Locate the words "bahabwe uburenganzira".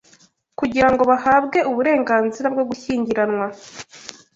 1.11-2.47